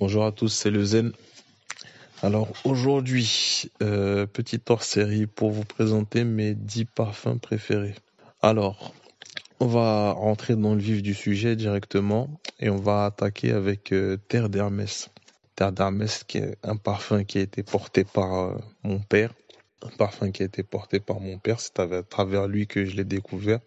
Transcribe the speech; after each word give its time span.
Bonjour 0.00 0.24
à 0.24 0.32
tous, 0.32 0.48
c'est 0.48 0.70
le 0.70 0.82
Zen. 0.82 1.12
Alors 2.22 2.48
aujourd'hui, 2.64 3.70
euh, 3.82 4.26
petite 4.26 4.70
hors-série 4.70 5.26
pour 5.26 5.50
vous 5.50 5.64
présenter 5.64 6.24
mes 6.24 6.54
10 6.54 6.86
parfums 6.86 7.38
préférés. 7.38 7.94
Alors, 8.40 8.94
on 9.58 9.66
va 9.66 10.12
rentrer 10.12 10.56
dans 10.56 10.74
le 10.74 10.80
vif 10.80 11.02
du 11.02 11.12
sujet 11.12 11.54
directement 11.54 12.30
et 12.60 12.70
on 12.70 12.76
va 12.76 13.04
attaquer 13.04 13.52
avec 13.52 13.92
euh, 13.92 14.16
Terre 14.28 14.48
d'Hermès. 14.48 15.10
Terre 15.54 15.72
d'Hermès 15.72 16.24
qui 16.24 16.38
est 16.38 16.56
un 16.62 16.76
parfum 16.76 17.24
qui 17.24 17.36
a 17.36 17.42
été 17.42 17.62
porté 17.62 18.04
par 18.04 18.34
euh, 18.34 18.56
mon 18.82 19.00
père. 19.00 19.34
Un 19.82 19.94
parfum 19.96 20.30
qui 20.30 20.42
a 20.42 20.46
été 20.46 20.62
porté 20.62 20.98
par 20.98 21.20
mon 21.20 21.38
père, 21.38 21.60
c'est 21.60 21.78
à 21.78 22.02
travers 22.02 22.48
lui 22.48 22.66
que 22.66 22.86
je 22.86 22.96
l'ai 22.96 23.04
découvert. 23.04 23.60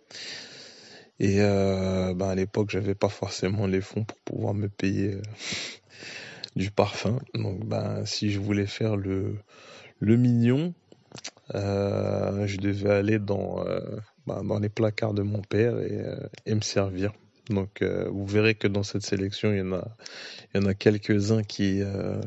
Et 1.20 1.42
euh, 1.42 2.14
ben 2.14 2.30
à 2.30 2.36
l'époque, 2.36 2.70
j'avais 2.72 2.96
pas 2.96 3.10
forcément 3.10 3.68
les 3.68 3.82
fonds 3.82 4.04
pour 4.04 4.18
pouvoir 4.20 4.54
me 4.54 4.68
payer 4.68 5.18
du 6.56 6.72
parfum. 6.72 7.20
Donc, 7.34 7.66
ben, 7.66 8.06
si 8.06 8.32
je 8.32 8.40
voulais 8.40 8.68
faire 8.68 8.96
le, 8.96 9.38
le 10.00 10.18
mignon, 10.18 10.74
euh, 11.56 12.48
je 12.48 12.58
devais 12.58 12.92
aller 12.92 13.20
dans, 13.20 13.66
euh, 13.66 13.80
ben, 14.28 14.44
dans 14.44 14.60
les 14.60 14.70
placards 14.70 15.14
de 15.14 15.24
mon 15.24 15.42
père 15.42 15.80
et, 15.80 16.00
euh, 16.00 16.56
me 16.56 16.62
servir. 16.62 17.12
Donc, 17.50 17.82
euh, 17.82 18.08
vous 18.10 18.26
verrez 18.26 18.56
que 18.56 18.68
dans 18.68 18.84
cette 18.84 19.04
sélection, 19.04 19.52
il 19.52 19.60
y 19.60 19.62
en 19.62 19.74
a, 19.74 19.88
il 20.54 20.62
y 20.62 20.64
en 20.64 20.68
a 20.68 20.74
quelques-uns 20.74 21.44
qui, 21.44 21.82
euh, 21.82 22.22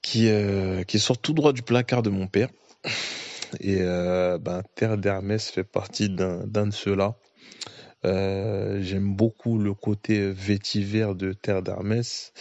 qui, 0.00 0.30
qui 0.86 0.98
sortent 0.98 1.22
tout 1.22 1.34
droit 1.34 1.52
du 1.52 1.62
placard 1.62 2.02
de 2.02 2.10
mon 2.10 2.26
père. 2.26 2.48
Et 3.58 3.78
ben, 3.80 4.62
Terre 4.76 4.96
d'Hermès 4.96 5.50
fait 5.50 5.64
partie 5.64 6.08
d'un 6.08 6.66
de 6.66 6.70
ceux-là. 6.70 7.16
Euh, 8.04 8.80
j'aime 8.80 9.14
beaucoup 9.14 9.58
le 9.58 9.74
côté 9.74 10.30
vétiver 10.30 11.12
de 11.14 11.32
Terre 11.32 11.62
d'Hermès. 11.62 12.32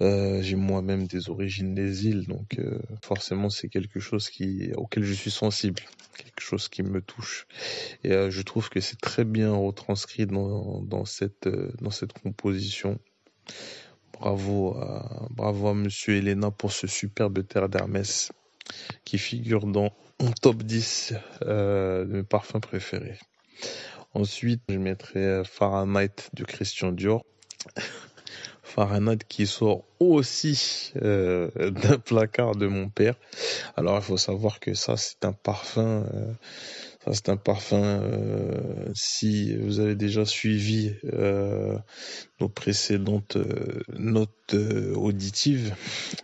Euh, 0.00 0.40
j'ai 0.40 0.56
moi-même 0.56 1.06
des 1.06 1.30
origines 1.30 1.74
des 1.74 2.06
îles, 2.06 2.26
donc 2.26 2.58
euh, 2.58 2.78
forcément 3.02 3.50
c'est 3.50 3.68
quelque 3.68 3.98
chose 3.98 4.30
auquel 4.76 5.02
je 5.02 5.12
suis 5.12 5.30
sensible, 5.30 5.82
quelque 6.16 6.40
chose 6.40 6.68
qui 6.68 6.82
me 6.82 7.00
touche. 7.00 7.46
Et 8.04 8.30
je 8.30 8.42
trouve 8.42 8.68
que 8.68 8.80
c'est 8.80 9.00
très 9.00 9.24
bien 9.24 9.52
retranscrit 9.52 10.26
dans, 10.26 11.04
cette 11.04 11.48
composition. 12.22 12.98
Bravo 14.12 14.76
à, 14.76 15.26
bravo 15.30 15.74
Monsieur 15.74 16.16
Elena 16.16 16.50
pour 16.50 16.72
ce 16.72 16.86
superbe 16.86 17.46
Terre 17.46 17.68
d'Hermès 17.68 18.32
qui 19.04 19.18
figure 19.18 19.66
dans 19.66 19.90
mon 20.20 20.30
top 20.30 20.62
10 20.62 21.14
de 21.40 22.06
mes 22.08 22.22
parfums 22.22 22.60
préférés. 22.60 23.18
Ensuite, 24.14 24.62
je 24.68 24.76
mettrai 24.76 25.20
euh, 25.20 25.44
Fahrenheit 25.44 26.30
de 26.34 26.44
Christian 26.44 26.92
Dior. 26.92 27.24
Fahrenheit 28.62 29.18
qui 29.28 29.46
sort 29.46 29.84
aussi 29.98 30.92
euh, 31.02 31.50
d'un 31.70 31.98
placard 31.98 32.54
de 32.54 32.66
mon 32.66 32.88
père. 32.88 33.14
Alors 33.76 33.96
il 33.96 34.02
faut 34.02 34.16
savoir 34.16 34.60
que 34.60 34.74
ça 34.74 34.96
c'est 34.96 35.24
un 35.24 35.32
parfum 35.32 36.06
euh, 36.14 36.32
ça, 37.04 37.14
c'est 37.14 37.30
un 37.30 37.38
parfum. 37.38 37.82
Euh, 37.82 38.90
si 38.94 39.56
vous 39.56 39.80
avez 39.80 39.94
déjà 39.94 40.26
suivi 40.26 40.92
euh, 41.14 41.78
nos 42.40 42.50
précédentes 42.50 43.36
euh, 43.36 43.80
notes 43.96 44.54
auditives 44.94 45.74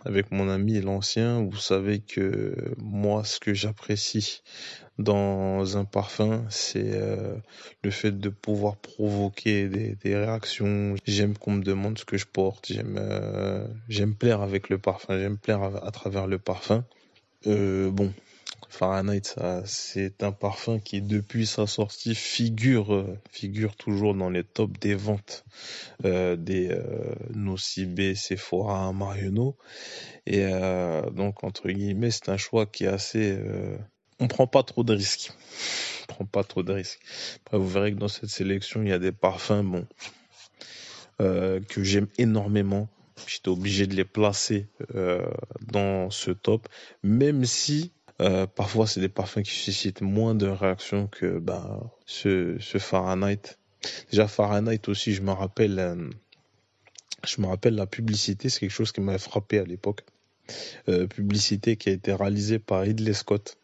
avec 0.05 0.31
mon 0.31 0.49
ami 0.49 0.79
l'ancien, 0.79 1.41
vous 1.43 1.57
savez 1.57 1.99
que 1.99 2.55
moi, 2.77 3.23
ce 3.23 3.39
que 3.39 3.55
j'apprécie 3.55 4.43
dans 4.99 5.77
un 5.77 5.85
parfum, 5.85 6.45
c'est 6.49 6.99
le 7.83 7.91
fait 7.91 8.11
de 8.11 8.29
pouvoir 8.29 8.77
provoquer 8.77 9.69
des, 9.69 10.15
réactions. 10.15 10.95
J'aime 11.05 11.37
qu'on 11.37 11.53
me 11.53 11.63
demande 11.63 11.97
ce 11.99 12.05
que 12.05 12.17
je 12.17 12.25
porte. 12.25 12.71
J'aime, 12.71 12.99
j'aime 13.87 14.15
plaire 14.15 14.41
avec 14.41 14.69
le 14.69 14.79
parfum. 14.79 15.17
J'aime 15.19 15.37
plaire 15.37 15.61
à 15.63 15.91
travers 15.91 16.25
le 16.25 16.39
parfum. 16.39 16.83
bon, 17.45 18.11
Fahrenheit, 18.69 19.35
c'est 19.65 20.21
un 20.23 20.31
parfum 20.31 20.79
qui, 20.79 21.01
depuis 21.01 21.47
sa 21.47 21.65
sortie, 21.65 22.13
figure, 22.13 22.93
euh, 22.93 23.17
figure 23.31 23.75
toujours 23.75 24.13
dans 24.13 24.29
les 24.29 24.43
tops 24.43 24.79
des 24.79 24.93
ventes 24.93 25.45
euh, 26.05 26.35
des 26.35 26.69
euh, 26.69 27.15
Nocibé, 27.33 28.13
Sephora, 28.13 28.93
Marionneau. 28.93 29.57
Et 30.25 30.45
euh, 30.45 31.09
donc, 31.09 31.43
entre 31.43 31.69
guillemets, 31.69 32.11
c'est 32.11 32.29
un 32.29 32.37
choix 32.37 32.65
qui 32.65 32.83
est 32.83 32.89
assez... 32.89 33.37
Euh, 33.39 33.77
on 34.19 34.27
prend 34.27 34.47
pas 34.47 34.63
trop 34.63 34.83
de 34.83 34.93
risques. 34.93 35.31
On 36.03 36.13
prend 36.13 36.25
pas 36.25 36.43
trop 36.43 36.61
de 36.61 36.73
risques. 36.73 36.99
Après, 37.45 37.57
vous 37.57 37.67
verrez 37.67 37.93
que 37.93 37.97
dans 37.97 38.07
cette 38.07 38.29
sélection, 38.29 38.83
il 38.83 38.89
y 38.89 38.93
a 38.93 38.99
des 38.99 39.11
parfums, 39.11 39.63
bon, 39.63 39.87
que 41.17 41.83
j'aime 41.83 42.07
énormément. 42.17 42.89
J'étais 43.27 43.49
obligé 43.49 43.87
de 43.87 43.95
les 43.95 44.05
placer 44.05 44.67
dans 45.61 46.09
ce 46.09 46.31
top, 46.31 46.67
même 47.03 47.45
si 47.45 47.91
euh, 48.19 48.47
parfois, 48.47 48.87
c'est 48.87 48.99
des 48.99 49.09
parfums 49.09 49.43
qui 49.43 49.51
suscitent 49.51 50.01
moins 50.01 50.33
de 50.33 50.47
réactions 50.47 51.07
que 51.07 51.39
bah, 51.39 51.79
ce, 52.05 52.57
ce 52.59 52.77
Fahrenheit. 52.77 53.57
Déjà, 54.11 54.27
Fahrenheit 54.27 54.81
aussi, 54.87 55.13
je 55.13 55.21
me 55.21 55.31
rappelle, 55.31 55.79
euh, 55.79 56.09
rappelle 57.43 57.75
la 57.75 57.85
publicité, 57.85 58.49
c'est 58.49 58.61
quelque 58.61 58.71
chose 58.71 58.91
qui 58.91 59.01
m'avait 59.01 59.19
frappé 59.19 59.59
à 59.59 59.63
l'époque. 59.63 60.01
Euh, 60.87 61.07
publicité 61.07 61.75
qui 61.75 61.89
a 61.89 61.91
été 61.91 62.13
réalisée 62.13 62.59
par 62.59 62.81
Ridley 62.81 63.13
Scott. 63.13 63.57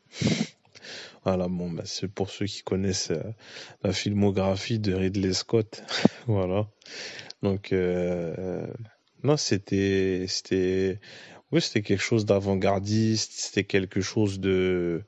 Voilà, 1.23 1.47
bon, 1.47 1.71
bah, 1.71 1.83
c'est 1.85 2.09
pour 2.09 2.29
ceux 2.29 2.45
qui 2.45 2.63
connaissent 2.63 3.13
la 3.81 3.93
filmographie 3.93 4.79
de 4.79 4.93
Ridley 4.93 5.33
Scott. 5.33 5.81
voilà. 6.27 6.67
Donc, 7.41 7.73
non, 9.23 9.37
c'était, 9.37 10.27
oui, 11.53 11.61
c'était 11.61 11.83
quelque 11.83 12.01
chose 12.01 12.25
d'avant-gardiste, 12.25 13.31
c'était 13.33 13.63
quelque 13.63 14.01
chose 14.01 14.39
de, 14.39 15.03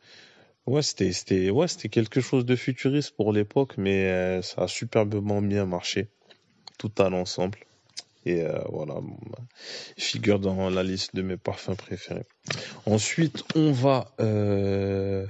ouais, 0.67 0.83
c'était, 0.83 1.49
ouais, 1.49 1.65
quelque 1.89 2.21
chose 2.21 2.45
de 2.45 2.55
futuriste 2.55 3.15
pour 3.17 3.33
l'époque, 3.33 3.73
mais 3.77 4.05
euh, 4.11 4.41
ça 4.43 4.63
a 4.63 4.67
superbement 4.67 5.41
bien 5.41 5.65
marché, 5.65 6.07
tout 6.77 6.91
à 6.99 7.09
l'ensemble. 7.09 7.57
Et 8.27 8.41
euh, 8.41 8.59
voilà, 8.69 8.93
bah, 9.01 9.39
figure 9.97 10.39
dans 10.39 10.69
la 10.69 10.83
liste 10.83 11.15
de 11.15 11.23
mes 11.23 11.37
parfums 11.37 11.75
préférés. 11.75 12.25
Ensuite, 12.85 13.43
on 13.55 13.71
va 13.71 14.13
euh, 14.19 15.25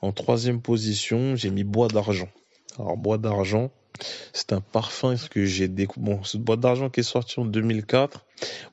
en 0.00 0.12
troisième 0.12 0.62
position, 0.62 1.36
j'ai 1.36 1.50
mis 1.50 1.64
Bois 1.64 1.88
d'argent. 1.88 2.28
Alors 2.78 2.96
Bois 2.96 3.18
d'argent, 3.18 3.70
c'est 4.32 4.52
un 4.52 4.60
parfum 4.60 5.14
que 5.30 5.44
j'ai 5.44 5.68
découvert. 5.68 6.16
Bon, 6.16 6.24
ce 6.24 6.36
bois 6.36 6.56
d'argent 6.56 6.90
qui 6.90 7.00
est 7.00 7.02
sorti 7.02 7.40
en 7.40 7.44
2004. 7.44 8.24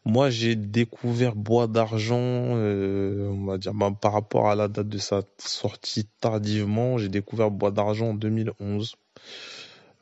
Moi, 0.05 0.29
j'ai 0.29 0.55
découvert 0.55 1.35
bois 1.35 1.67
d'argent, 1.67 2.17
euh, 2.19 3.29
on 3.29 3.45
va 3.45 3.57
dire, 3.57 3.73
bah, 3.73 3.91
par 3.99 4.13
rapport 4.13 4.49
à 4.49 4.55
la 4.55 4.67
date 4.67 4.89
de 4.89 4.97
sa 4.97 5.21
sortie 5.37 6.07
tardivement. 6.19 6.97
J'ai 6.97 7.09
découvert 7.09 7.51
bois 7.51 7.71
d'argent 7.71 8.09
en 8.09 8.13
2011. 8.13 8.95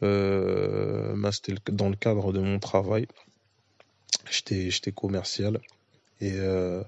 Euh, 0.04 1.14
bah, 1.16 1.32
c'était 1.32 1.56
dans 1.72 1.90
le 1.90 1.96
cadre 1.96 2.34
de 2.34 2.40
mon 2.40 2.60
travail. 2.60 3.08
J'étais, 4.30 4.92
commercial 4.92 5.60
et 6.22 6.34
euh, 6.36 6.84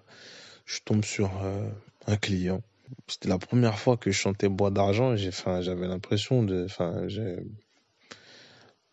je 0.66 0.80
tombe 0.86 1.04
sur 1.04 1.32
un 2.08 2.18
client. 2.18 2.62
C'était 3.08 3.30
la 3.30 3.38
première 3.38 3.80
fois 3.80 3.98
que 3.98 4.12
je 4.12 4.18
chantais 4.18 4.50
Bois 4.50 4.72
d'argent. 4.72 5.16
J'avais 5.16 5.88
l'impression 5.88 6.44
de, 6.44 6.68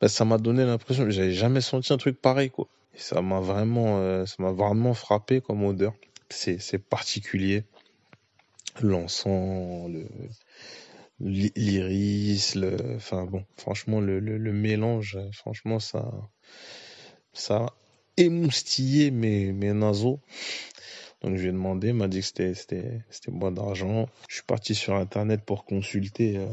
bah, 0.00 0.08
ça 0.08 0.24
m'a 0.24 0.38
donné 0.38 0.64
l'impression 0.64 1.04
que 1.04 1.10
j'avais 1.10 1.32
jamais 1.32 1.60
senti 1.60 1.92
un 1.92 1.98
truc 1.98 2.20
pareil, 2.20 2.50
quoi. 2.50 2.68
Et 2.94 2.98
ça 2.98 3.22
m'a 3.22 3.40
vraiment, 3.40 3.98
euh, 3.98 4.26
ça 4.26 4.36
m'a 4.38 4.52
vraiment 4.52 4.94
frappé 4.94 5.40
comme 5.40 5.64
odeur. 5.64 5.94
C'est, 6.28 6.78
particulier. 6.78 7.64
L'encens, 8.80 9.90
le, 9.90 10.06
l'iris, 11.20 12.54
le, 12.54 12.76
enfin 12.96 13.24
bon, 13.26 13.44
franchement, 13.56 14.00
le, 14.00 14.20
le, 14.20 14.52
mélange, 14.52 15.18
franchement, 15.32 15.80
ça, 15.80 16.08
ça 17.32 17.56
a 17.56 17.74
émoustillé 18.16 19.10
mes, 19.10 19.52
mes 19.52 19.72
naseaux. 19.72 20.20
Donc 21.20 21.36
je 21.36 21.42
lui 21.42 21.48
ai 21.48 21.52
demandé, 21.52 21.88
il 21.88 21.94
m'a 21.94 22.08
dit 22.08 22.20
que 22.20 22.26
c'était 22.26 23.02
bois 23.28 23.50
d'argent. 23.50 24.08
Je 24.28 24.36
suis 24.36 24.44
parti 24.44 24.74
sur 24.74 24.94
internet 24.94 25.42
pour 25.44 25.64
consulter 25.64 26.38
euh, 26.38 26.46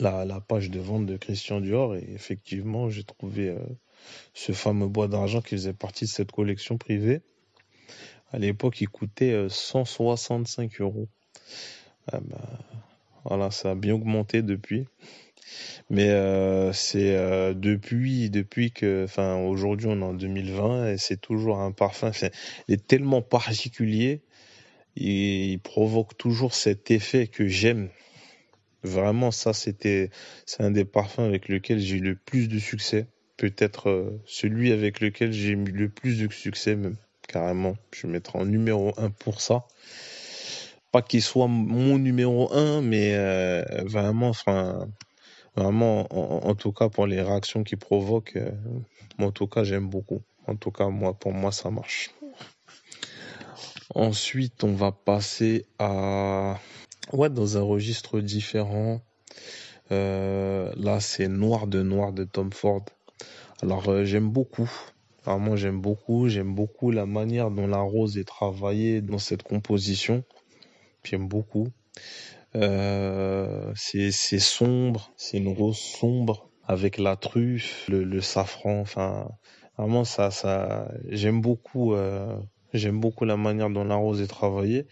la, 0.00 0.40
page 0.40 0.70
de 0.70 0.80
vente 0.80 1.06
de 1.06 1.16
Christian 1.16 1.60
Dior 1.60 1.94
et 1.96 2.06
effectivement 2.14 2.88
j'ai 2.90 3.04
trouvé 3.04 3.48
euh, 3.48 3.58
ce 4.34 4.52
fameux 4.52 4.88
bois 4.88 5.08
d'argent 5.08 5.40
qui 5.40 5.50
faisait 5.50 5.72
partie 5.72 6.04
de 6.04 6.10
cette 6.10 6.32
collection 6.32 6.78
privée. 6.78 7.20
À 8.32 8.38
l'époque 8.38 8.80
il 8.80 8.88
coûtait 8.88 9.32
euh, 9.32 9.48
165 9.48 10.80
euros. 10.80 11.08
Ah 12.12 12.20
bah, 12.20 12.58
voilà, 13.24 13.50
ça 13.50 13.72
a 13.72 13.74
bien 13.74 13.94
augmenté 13.94 14.42
depuis. 14.42 14.86
Mais 15.90 16.08
euh, 16.10 16.72
c'est 16.72 17.16
euh, 17.16 17.54
depuis 17.54 18.30
depuis 18.30 18.70
que, 18.70 19.04
enfin 19.04 19.36
aujourd'hui 19.36 19.88
on 19.88 20.00
est 20.00 20.04
en 20.04 20.14
2020 20.14 20.92
et 20.92 20.98
c'est 20.98 21.20
toujours 21.20 21.58
un 21.58 21.72
parfum. 21.72 22.12
Il 22.68 22.74
est 22.74 22.86
tellement 22.86 23.22
particulier, 23.22 24.22
il 24.96 25.58
provoque 25.58 26.16
toujours 26.16 26.54
cet 26.54 26.90
effet 26.90 27.26
que 27.26 27.48
j'aime 27.48 27.90
Vraiment, 28.82 29.30
ça, 29.30 29.52
c'était, 29.52 30.10
c'est 30.46 30.62
un 30.62 30.70
des 30.70 30.84
parfums 30.84 31.20
avec 31.20 31.48
lequel 31.48 31.78
j'ai 31.78 31.96
eu 31.96 32.00
le 32.00 32.16
plus 32.16 32.48
de 32.48 32.58
succès. 32.58 33.06
peut-être 33.36 34.20
celui 34.26 34.72
avec 34.72 35.00
lequel 35.00 35.32
j'ai 35.32 35.50
eu 35.50 35.64
le 35.64 35.88
plus 35.88 36.18
de 36.18 36.30
succès 36.32 36.76
même 36.76 36.96
carrément. 37.26 37.76
Je 37.92 38.06
mettrai 38.06 38.38
en 38.38 38.44
numéro 38.44 38.92
1 38.98 39.10
pour 39.10 39.40
ça. 39.40 39.64
Pas 40.92 41.02
qu'il 41.02 41.22
soit 41.22 41.46
mon 41.46 41.98
numéro 41.98 42.52
1, 42.52 42.82
mais 42.82 43.14
vraiment, 43.84 44.28
enfin, 44.28 44.88
vraiment, 45.56 46.06
en, 46.48 46.54
tout 46.54 46.72
cas 46.72 46.88
pour 46.88 47.06
les 47.06 47.22
réactions 47.22 47.62
qu'il 47.62 47.78
provoque, 47.78 48.36
en 49.18 49.30
tout 49.30 49.46
cas 49.46 49.62
j'aime 49.62 49.88
beaucoup. 49.88 50.22
En 50.46 50.56
tout 50.56 50.72
cas, 50.72 50.88
moi, 50.88 51.14
pour 51.14 51.32
moi, 51.32 51.52
ça 51.52 51.70
marche. 51.70 52.10
Ensuite, 53.94 54.64
on 54.64 54.72
va 54.72 54.92
passer 54.92 55.66
à 55.78 56.58
ouais 57.12 57.30
dans 57.30 57.58
un 57.58 57.62
registre 57.62 58.20
différent. 58.20 59.00
Euh, 59.92 60.72
là, 60.76 61.00
c'est 61.00 61.28
Noir 61.28 61.66
de 61.66 61.82
Noir 61.82 62.12
de 62.12 62.24
Tom 62.24 62.52
Ford. 62.52 62.84
Alors, 63.62 63.88
euh, 63.88 64.04
j'aime 64.04 64.30
beaucoup. 64.30 64.70
Vraiment, 65.24 65.56
j'aime 65.56 65.80
beaucoup. 65.80 66.28
J'aime 66.28 66.54
beaucoup 66.54 66.90
la 66.90 67.06
manière 67.06 67.50
dont 67.50 67.66
la 67.66 67.80
rose 67.80 68.16
est 68.16 68.26
travaillée 68.26 69.00
dans 69.00 69.18
cette 69.18 69.42
composition. 69.42 70.22
J'aime 71.02 71.28
beaucoup. 71.28 71.68
Euh, 72.54 73.72
c'est 73.74 74.10
sombre. 74.10 75.12
C'est 75.16 75.38
une 75.38 75.52
rose 75.52 75.78
sombre 75.78 76.48
avec 76.66 76.98
la 76.98 77.16
truffe, 77.16 77.88
le, 77.88 78.04
le 78.04 78.20
safran. 78.20 78.80
Enfin, 78.80 79.28
vraiment, 79.76 80.04
ça, 80.04 80.30
ça, 80.30 80.90
j'aime 81.08 81.40
beaucoup. 81.40 81.94
J'aime 82.72 83.00
beaucoup 83.00 83.24
la 83.24 83.36
manière 83.36 83.70
dont 83.70 83.84
la 83.84 83.96
rose 83.96 84.20
est 84.20 84.28
travaillée. 84.28 84.86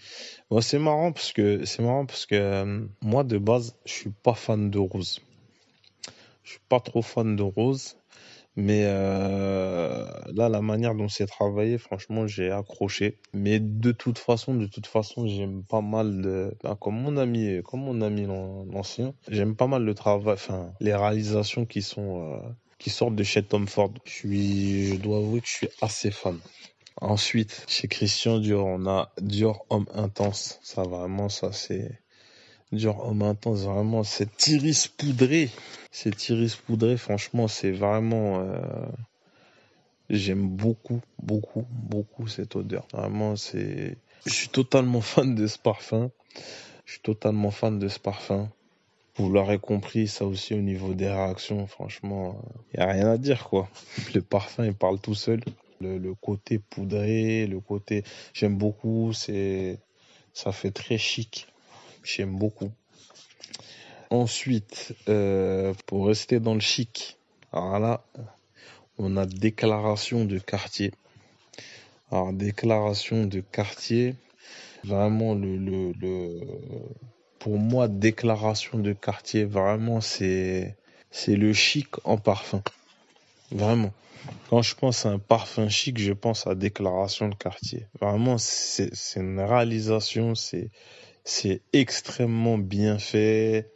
Bon, 0.50 0.60
c'est 0.60 0.78
marrant 0.78 1.12
parce 1.12 1.32
que 1.32 1.64
c'est 1.64 1.82
marrant 1.82 2.06
parce 2.06 2.26
que 2.26 2.34
euh, 2.34 2.84
moi 3.02 3.22
de 3.24 3.38
base, 3.38 3.76
je 3.84 3.92
suis 3.92 4.10
pas 4.10 4.34
fan 4.34 4.70
de 4.70 4.78
rose. 4.78 5.20
Je 6.42 6.52
suis 6.52 6.60
pas 6.68 6.80
trop 6.80 7.02
fan 7.02 7.36
de 7.36 7.42
rose, 7.42 7.96
mais 8.56 8.82
euh, 8.86 10.06
là 10.34 10.48
la 10.48 10.62
manière 10.62 10.94
dont 10.94 11.08
c'est 11.08 11.26
travaillé, 11.26 11.78
franchement, 11.78 12.26
j'ai 12.26 12.50
accroché. 12.50 13.18
Mais 13.32 13.60
de 13.60 13.92
toute 13.92 14.18
façon, 14.18 14.54
de 14.54 14.66
toute 14.66 14.86
façon, 14.86 15.28
j'aime 15.28 15.62
pas 15.62 15.82
mal 15.82 16.52
comme 16.80 17.00
mon 17.00 17.16
ami, 17.16 17.60
comme 17.64 17.80
mon 17.80 18.00
ami 18.00 18.26
l'ancien, 18.26 19.14
j'aime 19.28 19.54
pas 19.54 19.66
mal 19.66 19.84
le 19.84 19.94
travail, 19.94 20.34
enfin 20.34 20.72
les 20.80 20.94
réalisations 20.94 21.66
qui 21.66 21.82
sont 21.82 22.32
euh, 22.32 22.38
qui 22.78 22.90
sortent 22.90 23.16
de 23.16 23.24
chez 23.24 23.42
Tom 23.42 23.68
Ford. 23.68 23.92
Je 24.04 24.10
suis, 24.12 24.86
je 24.86 24.96
dois 24.96 25.18
avouer 25.18 25.40
que 25.40 25.46
je 25.46 25.52
suis 25.52 25.68
assez 25.82 26.10
fan. 26.10 26.38
Ensuite, 27.00 27.64
chez 27.68 27.86
Christian 27.86 28.38
Dior, 28.38 28.66
on 28.66 28.86
a 28.86 29.12
Dior 29.20 29.64
Homme 29.70 29.86
Intense. 29.94 30.58
Ça, 30.62 30.82
vraiment, 30.82 31.28
ça, 31.28 31.52
c'est 31.52 32.00
Dior 32.72 33.06
Homme 33.06 33.22
Intense. 33.22 33.60
Vraiment, 33.60 34.02
cette 34.02 34.46
iris 34.48 34.88
poudré. 34.88 35.50
Cette 35.92 36.28
iris 36.28 36.56
poudré, 36.56 36.96
franchement, 36.96 37.46
c'est 37.46 37.70
vraiment... 37.70 38.40
Euh, 38.40 38.86
j'aime 40.10 40.48
beaucoup, 40.48 41.00
beaucoup, 41.22 41.66
beaucoup 41.70 42.26
cette 42.26 42.56
odeur. 42.56 42.86
Vraiment, 42.92 43.36
c'est... 43.36 43.96
Je 44.26 44.32
suis 44.32 44.48
totalement 44.48 45.00
fan 45.00 45.34
de 45.34 45.46
ce 45.46 45.58
parfum. 45.58 46.10
Je 46.84 46.92
suis 46.92 47.00
totalement 47.02 47.52
fan 47.52 47.78
de 47.78 47.88
ce 47.88 48.00
parfum. 48.00 48.48
Vous 49.16 49.30
l'aurez 49.30 49.58
compris, 49.58 50.08
ça 50.08 50.24
aussi 50.24 50.54
au 50.54 50.60
niveau 50.60 50.94
des 50.94 51.08
réactions, 51.08 51.66
franchement, 51.66 52.40
il 52.72 52.78
n'y 52.78 52.86
a 52.86 52.92
rien 52.92 53.10
à 53.10 53.18
dire 53.18 53.48
quoi. 53.48 53.68
Le 54.14 54.22
parfum, 54.22 54.64
il 54.64 54.74
parle 54.74 55.00
tout 55.00 55.16
seul. 55.16 55.40
Le, 55.80 56.14
côté 56.14 56.58
poudré, 56.58 57.46
le 57.46 57.60
côté, 57.60 58.02
j'aime 58.32 58.56
beaucoup, 58.56 59.12
c'est, 59.12 59.78
ça 60.32 60.52
fait 60.52 60.70
très 60.72 60.98
chic. 60.98 61.46
J'aime 62.02 62.36
beaucoup. 62.36 62.70
Ensuite, 64.10 64.94
euh, 65.08 65.74
pour 65.86 66.06
rester 66.06 66.40
dans 66.40 66.54
le 66.54 66.60
chic, 66.60 67.18
alors 67.52 67.78
là, 67.78 68.04
on 68.98 69.16
a 69.16 69.26
déclaration 69.26 70.24
de 70.24 70.38
quartier. 70.38 70.92
Alors 72.10 72.32
déclaration 72.32 73.26
de 73.26 73.40
quartier, 73.40 74.14
vraiment 74.82 75.34
le, 75.34 75.56
le, 75.56 75.92
le 76.00 76.40
pour 77.38 77.58
moi 77.58 77.86
déclaration 77.86 78.78
de 78.78 78.92
quartier, 78.92 79.44
vraiment 79.44 80.00
c'est 80.00 80.76
c'est 81.10 81.36
le 81.36 81.52
chic 81.52 81.88
en 82.04 82.18
parfum, 82.18 82.62
vraiment. 83.50 83.92
Quand 84.50 84.62
je 84.62 84.74
pense 84.74 85.06
à 85.06 85.10
un 85.10 85.18
parfum 85.18 85.68
chic, 85.68 85.98
je 85.98 86.12
pense 86.12 86.46
à 86.46 86.54
Déclaration 86.54 87.28
de 87.28 87.34
quartier. 87.34 87.86
Vraiment, 88.00 88.38
c'est 88.38 88.90
une 89.16 89.40
réalisation, 89.40 90.34
c'est 90.34 90.70
extrêmement 91.72 92.58
bien 92.58 92.98
fait. 92.98 93.70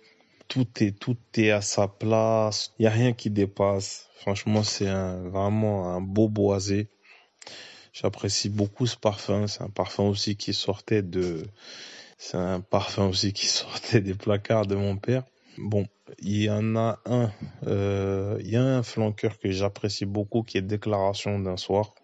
Tout 0.48 0.66
est 0.80 0.98
tout 0.98 1.16
est 1.36 1.50
à 1.50 1.60
sa 1.60 1.88
place. 1.88 2.74
Il 2.78 2.84
y 2.84 2.86
a 2.86 2.90
rien 2.90 3.12
qui 3.12 3.30
dépasse. 3.30 4.08
Franchement, 4.16 4.62
c'est 4.62 4.88
un, 4.88 5.28
vraiment 5.28 5.88
un 5.94 6.00
beau 6.00 6.28
boisé. 6.28 6.88
J'apprécie 7.92 8.48
beaucoup 8.48 8.86
ce 8.86 8.96
parfum. 8.96 9.46
C'est 9.46 9.62
un 9.62 9.70
parfum 9.70 10.04
aussi 10.04 10.36
qui 10.36 10.54
sortait 10.54 11.02
de, 11.02 11.46
c'est 12.18 12.36
un 12.36 12.60
parfum 12.60 13.08
aussi 13.08 13.32
qui 13.32 13.46
sortait 13.60 14.00
des 14.00 14.14
placards 14.14 14.66
de 14.66 14.75
mon 14.75 14.96
père. 14.96 15.25
Bon, 15.58 15.86
il 16.19 16.43
y 16.43 16.50
en 16.50 16.76
a 16.76 16.99
un, 17.06 17.31
euh, 17.67 18.37
il 18.41 18.50
y 18.50 18.56
a 18.56 18.62
un 18.62 18.82
flanqueur 18.82 19.38
que 19.38 19.50
j'apprécie 19.50 20.06
beaucoup 20.06 20.43
qui 20.43 20.59
est 20.59 20.62
Déclaration 20.62 21.38
d'un 21.38 21.56
soir. 21.56 21.94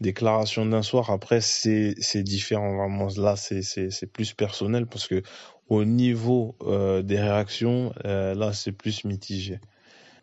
Déclaration 0.00 0.66
d'un 0.66 0.82
soir, 0.82 1.10
après 1.10 1.40
c'est 1.40 1.94
différent 2.22 2.76
vraiment. 2.76 3.08
Là 3.16 3.36
c'est 3.36 3.62
c'est 3.62 3.90
c'est 3.90 4.06
plus 4.06 4.32
personnel 4.32 4.86
parce 4.86 5.06
que 5.06 5.22
au 5.68 5.84
niveau 5.84 6.56
euh, 6.62 7.02
des 7.02 7.18
réactions, 7.20 7.92
euh, 8.04 8.34
là 8.34 8.52
c'est 8.52 8.72
plus 8.72 9.04
mitigé. 9.04 9.60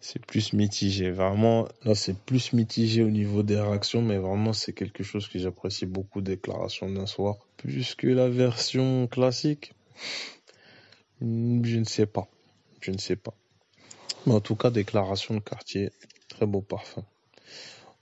C'est 0.02 0.24
plus 0.26 0.54
mitigé. 0.54 1.12
Vraiment, 1.12 1.68
là 1.86 1.96
c'est 1.96 2.18
plus 2.18 2.54
mitigé 2.54 3.04
au 3.04 3.10
niveau 3.10 3.44
des 3.44 3.60
réactions, 3.60 4.02
mais 4.02 4.18
vraiment 4.18 4.54
c'est 4.54 4.74
quelque 4.74 5.04
chose 5.04 5.28
que 5.28 5.40
j'apprécie 5.40 5.86
beaucoup. 5.86 6.22
Déclaration 6.22 6.90
d'un 6.90 7.06
soir, 7.06 7.38
plus 7.58 7.96
que 7.96 8.08
la 8.08 8.28
version 8.28 9.08
classique. 9.08 9.74
Je 11.22 11.78
ne 11.78 11.86
sais 11.86 12.08
pas. 12.08 12.28
Je 12.82 12.92
ne 12.92 12.98
sais 12.98 13.16
pas. 13.16 13.34
Mais 14.26 14.34
en 14.34 14.40
tout 14.40 14.56
cas, 14.56 14.70
déclaration 14.70 15.36
de 15.36 15.40
quartier, 15.40 15.92
très 16.28 16.46
beau 16.46 16.62
parfum. 16.62 17.04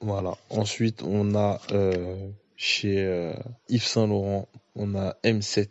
Voilà. 0.01 0.37
Ensuite, 0.49 1.03
on 1.03 1.35
a 1.35 1.59
euh, 1.71 2.29
chez 2.55 3.03
euh, 3.05 3.33
Yves 3.67 3.83
Saint 3.83 4.07
Laurent, 4.07 4.47
on 4.75 4.95
a 4.95 5.15
M7. 5.23 5.67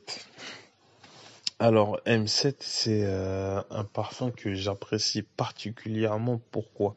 Alors 1.59 1.99
M7, 2.07 2.57
c'est 2.61 3.03
euh, 3.05 3.61
un 3.71 3.85
parfum 3.85 4.31
que 4.31 4.55
j'apprécie 4.55 5.23
particulièrement. 5.23 6.41
Pourquoi? 6.51 6.97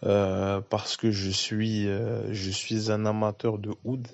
Parce 0.00 0.96
que 0.96 1.12
je 1.12 1.30
suis 1.30 1.88
un 2.90 3.06
amateur 3.06 3.58
de 3.58 3.70
oud, 3.84 4.08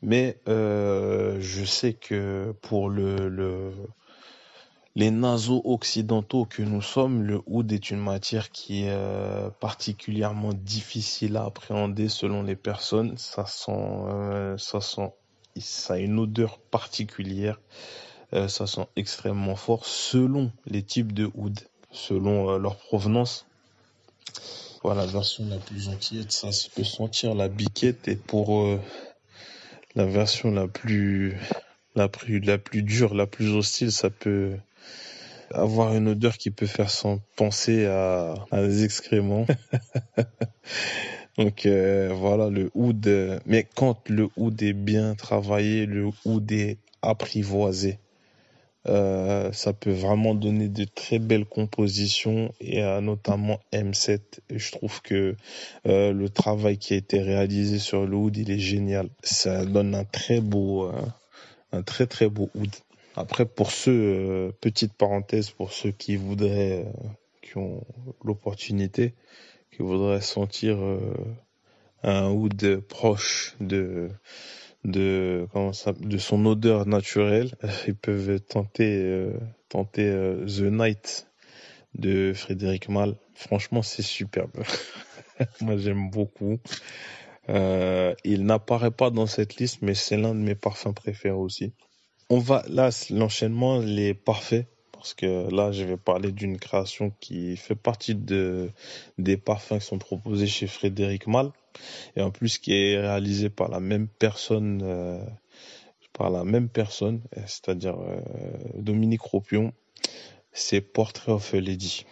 mais 0.00 0.38
je 0.46 1.64
sais 1.66 1.92
que 1.92 2.54
pour 2.62 2.88
le 2.88 3.72
les 4.96 5.10
naseaux 5.10 5.60
occidentaux 5.66 6.46
que 6.46 6.62
nous 6.62 6.80
sommes, 6.80 7.22
le 7.22 7.42
oud 7.44 7.70
est 7.70 7.90
une 7.90 8.00
matière 8.00 8.50
qui 8.50 8.84
est 8.84 8.90
euh, 8.90 9.50
particulièrement 9.60 10.54
difficile 10.54 11.36
à 11.36 11.44
appréhender 11.44 12.08
selon 12.08 12.42
les 12.42 12.56
personnes. 12.56 13.18
Ça 13.18 13.44
sent, 13.44 13.72
euh, 13.72 14.56
ça 14.56 14.80
sent, 14.80 15.12
ça 15.58 15.94
a 15.94 15.98
une 15.98 16.18
odeur 16.18 16.58
particulière. 16.58 17.60
Euh, 18.32 18.48
ça 18.48 18.66
sent 18.66 18.86
extrêmement 18.96 19.54
fort 19.54 19.84
selon 19.84 20.50
les 20.64 20.82
types 20.82 21.12
de 21.12 21.30
oud, 21.34 21.60
selon 21.90 22.56
leur 22.56 22.76
provenance. 22.76 23.44
Voilà, 24.82 25.04
la 25.04 25.12
version 25.12 25.44
la 25.46 25.58
plus 25.58 25.84
gentille, 25.84 26.24
ça 26.30 26.52
se 26.52 26.70
peut 26.70 26.84
sentir 26.84 27.34
la 27.34 27.48
biquette 27.48 28.08
et 28.08 28.16
pour 28.16 28.66
la 29.94 30.06
version 30.06 30.50
la 30.50 30.68
plus, 30.68 31.36
la 31.94 32.08
plus, 32.08 32.40
la 32.40 32.56
plus 32.56 32.82
dure, 32.82 33.14
la 33.14 33.26
plus 33.26 33.50
hostile, 33.50 33.92
ça 33.92 34.08
peut 34.08 34.56
avoir 35.52 35.94
une 35.94 36.08
odeur 36.08 36.36
qui 36.36 36.50
peut 36.50 36.66
faire 36.66 36.90
sans 36.90 37.20
penser 37.36 37.86
à, 37.86 38.34
des 38.52 38.84
excréments. 38.84 39.46
Donc 41.38 41.66
euh, 41.66 42.12
voilà 42.14 42.48
le 42.48 42.70
oud. 42.74 43.40
Mais 43.46 43.66
quand 43.74 44.08
le 44.08 44.28
oud 44.36 44.62
est 44.62 44.72
bien 44.72 45.14
travaillé, 45.14 45.86
le 45.86 46.10
oud 46.24 46.50
est 46.50 46.78
apprivoisé, 47.02 47.98
euh, 48.88 49.52
ça 49.52 49.72
peut 49.72 49.92
vraiment 49.92 50.34
donner 50.34 50.68
de 50.68 50.84
très 50.84 51.18
belles 51.18 51.44
compositions 51.44 52.52
et 52.60 52.82
euh, 52.82 53.00
notamment 53.00 53.60
M7. 53.72 54.20
Et 54.48 54.58
je 54.58 54.72
trouve 54.72 55.02
que 55.02 55.36
le 55.84 56.28
travail 56.28 56.78
qui 56.78 56.94
a 56.94 56.96
été 56.96 57.20
réalisé 57.20 57.78
sur 57.78 58.06
le 58.06 58.16
oud, 58.16 58.36
il 58.36 58.50
est 58.50 58.58
génial. 58.58 59.08
Ça 59.22 59.64
donne 59.66 59.94
un 59.94 60.04
très 60.04 60.40
beau, 60.40 60.90
un 61.72 61.82
très 61.82 62.06
très 62.06 62.28
beau 62.28 62.48
oud. 62.54 62.70
Après, 63.16 63.46
pour 63.46 63.70
ceux, 63.72 63.92
euh, 63.92 64.52
petite 64.60 64.92
parenthèse, 64.92 65.48
pour 65.50 65.72
ceux 65.72 65.90
qui 65.90 66.16
voudraient, 66.16 66.84
euh, 66.86 67.08
qui 67.40 67.56
ont 67.56 67.82
l'opportunité, 68.22 69.14
qui 69.72 69.82
voudraient 69.82 70.20
sentir 70.20 70.76
euh, 70.76 71.14
un 72.02 72.28
oud 72.28 72.80
proche 72.88 73.56
de 73.60 74.10
de 74.84 75.48
comment 75.52 75.72
ça, 75.72 75.92
de 75.92 76.18
son 76.18 76.44
odeur 76.46 76.86
naturelle, 76.86 77.52
ils 77.88 77.96
peuvent 77.96 78.38
tenter 78.40 79.32
tenter 79.68 80.10
The 80.46 80.60
Night 80.70 81.28
de 81.94 82.32
Frédéric 82.34 82.88
Mal. 82.88 83.16
Franchement, 83.34 83.82
c'est 83.82 84.02
superbe. 84.02 84.62
Moi, 85.60 85.76
j'aime 85.78 86.10
beaucoup. 86.10 86.58
Il 87.48 88.44
n'apparaît 88.44 88.92
pas 88.92 89.10
dans 89.10 89.26
cette 89.26 89.56
liste, 89.56 89.82
mais 89.82 89.94
c'est 89.94 90.16
l'un 90.16 90.34
de 90.34 90.40
mes 90.40 90.54
parfums 90.54 90.94
préférés 90.94 91.34
aussi. 91.34 91.72
On 92.28 92.38
va 92.38 92.64
là, 92.68 92.90
l'enchaînement 93.10 93.80
il 93.82 94.00
est 94.00 94.14
parce 95.06 95.14
que 95.14 95.48
là, 95.54 95.70
je 95.70 95.84
vais 95.84 95.96
parler 95.96 96.32
d'une 96.32 96.58
création 96.58 97.12
qui 97.20 97.56
fait 97.56 97.76
partie 97.76 98.16
de 98.16 98.70
des 99.18 99.36
parfums 99.36 99.78
qui 99.78 99.86
sont 99.86 99.98
proposés 99.98 100.48
chez 100.48 100.66
Frédéric 100.66 101.28
Mal 101.28 101.52
et 102.16 102.22
en 102.22 102.32
plus 102.32 102.58
qui 102.58 102.72
est 102.72 102.98
réalisé 102.98 103.48
par 103.48 103.68
la 103.68 103.78
même 103.78 104.08
personne, 104.08 104.80
euh, 104.82 105.24
par 106.12 106.30
la 106.30 106.42
même 106.42 106.68
personne, 106.68 107.20
c'est-à-dire 107.46 107.96
euh, 108.00 108.20
Dominique 108.74 109.22
Ropion. 109.22 109.72
C'est 110.52 110.80
Portrait 110.80 111.32
of 111.32 111.54
a 111.54 111.60
Lady. 111.60 112.06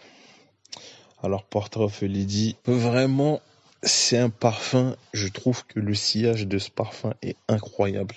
Alors 1.21 1.43
Portrait 1.43 1.83
of 1.83 2.01
Lady, 2.01 2.55
vraiment, 2.65 3.41
c'est 3.83 4.17
un 4.17 4.29
parfum. 4.29 4.95
Je 5.13 5.27
trouve 5.27 5.65
que 5.65 5.79
le 5.81 5.95
sillage 5.95 6.47
de 6.47 6.59
ce 6.59 6.69
parfum 6.69 7.13
est 7.21 7.35
incroyable. 7.49 8.15